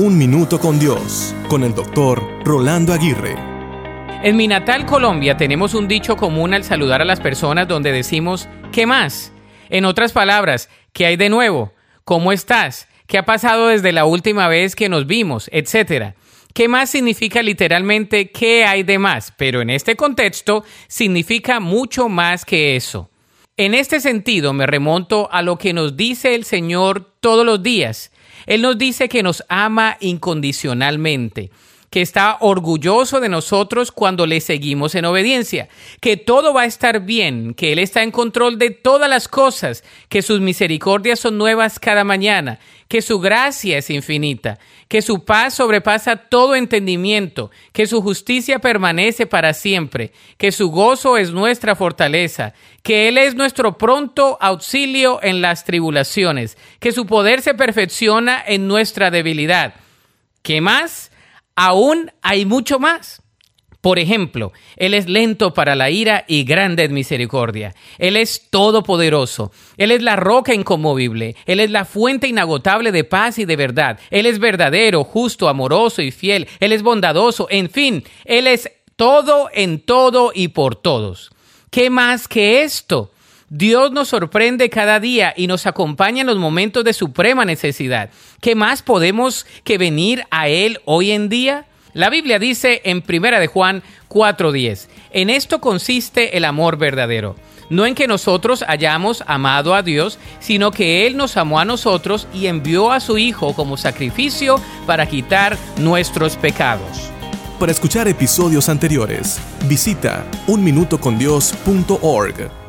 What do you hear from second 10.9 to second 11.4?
¿qué hay de